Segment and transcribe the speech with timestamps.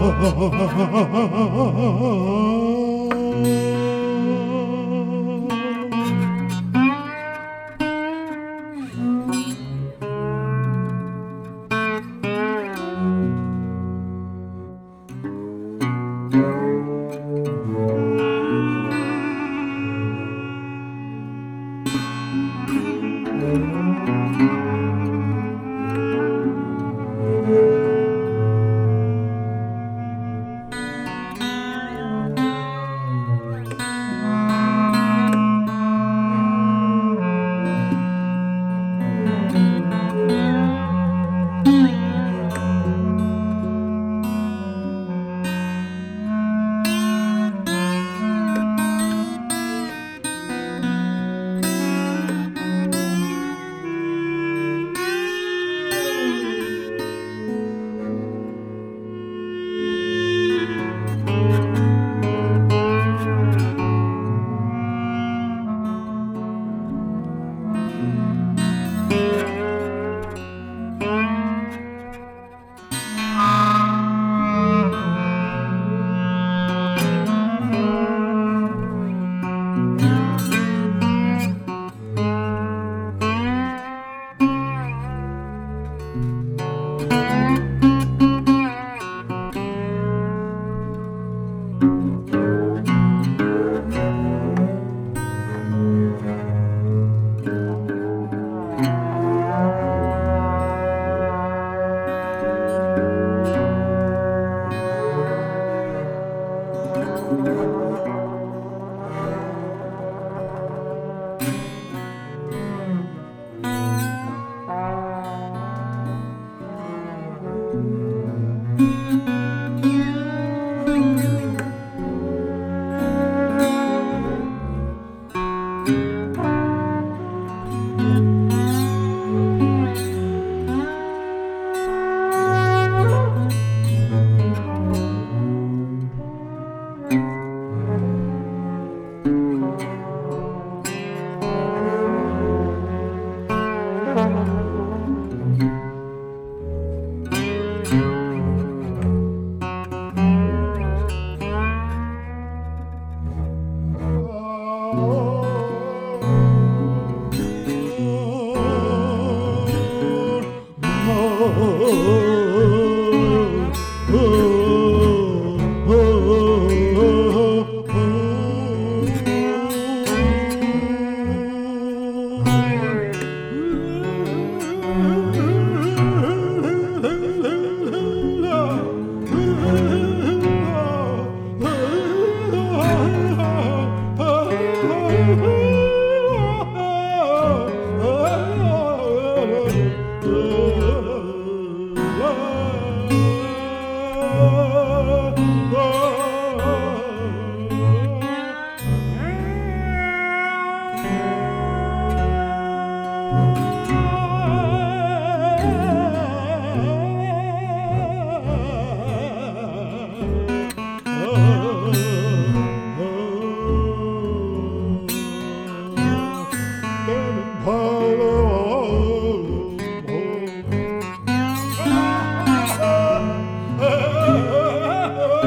[0.00, 2.67] 啊。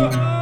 [0.03, 0.40] Oh.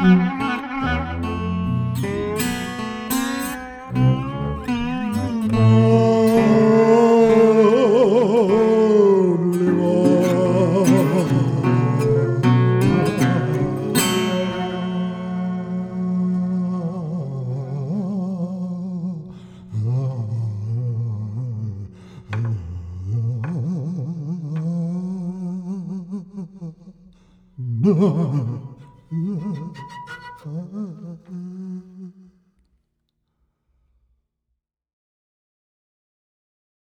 [0.00, 0.68] Ah